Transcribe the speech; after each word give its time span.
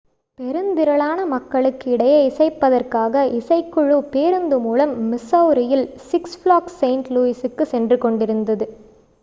பெருந்திரளான 0.39 1.25
மக்களுக்கு 1.27 1.85
இடையே 1.91 2.15
இசைப்பதற்காக 2.23 3.23
இசைக்குழு 3.37 3.97
பேருந்து 4.09 4.59
மூலம் 4.61 4.95
மிசௌரியில் 5.11 5.87
six 6.09 6.35
ஃப்ளாக்ஸ் 6.39 6.79
செயின்ட் 6.81 7.11
லூயிசுக்கு 7.15 7.65
சென்று 7.73 7.97
கொண்டிருந்தது 7.99 8.67